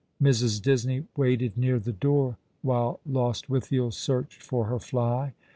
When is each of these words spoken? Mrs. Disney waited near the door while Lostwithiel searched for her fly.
Mrs. 0.19 0.59
Disney 0.59 1.03
waited 1.15 1.55
near 1.55 1.77
the 1.77 1.91
door 1.91 2.39
while 2.63 2.99
Lostwithiel 3.05 3.91
searched 3.91 4.41
for 4.41 4.65
her 4.65 4.79
fly. 4.79 5.35